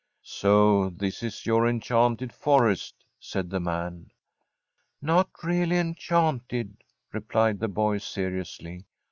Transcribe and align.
'So 0.23 0.89
this 0.89 1.21
is 1.21 1.45
your 1.45 1.67
enchanted 1.67 2.33
forest?' 2.33 3.05
said 3.19 3.51
the 3.51 3.59
man. 3.59 4.09
'Not 4.99 5.29
really 5.43 5.77
enchanted,' 5.77 6.83
replied 7.13 7.59
the 7.59 7.67
boy 7.67 7.99
seriously. 7.99 8.87